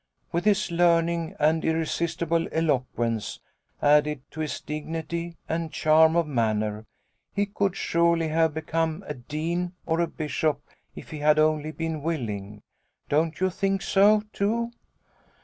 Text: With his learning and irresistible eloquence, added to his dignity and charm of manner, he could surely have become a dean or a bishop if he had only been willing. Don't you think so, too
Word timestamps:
With 0.31 0.45
his 0.45 0.71
learning 0.71 1.35
and 1.39 1.63
irresistible 1.63 2.47
eloquence, 2.51 3.39
added 3.83 4.23
to 4.31 4.39
his 4.39 4.59
dignity 4.59 5.37
and 5.47 5.71
charm 5.71 6.15
of 6.15 6.25
manner, 6.25 6.87
he 7.35 7.45
could 7.45 7.75
surely 7.75 8.29
have 8.29 8.55
become 8.55 9.03
a 9.05 9.13
dean 9.13 9.73
or 9.85 9.99
a 9.99 10.07
bishop 10.07 10.59
if 10.95 11.11
he 11.11 11.19
had 11.19 11.37
only 11.37 11.71
been 11.71 12.01
willing. 12.01 12.63
Don't 13.09 13.39
you 13.39 13.51
think 13.51 13.83
so, 13.83 14.23
too 14.33 14.71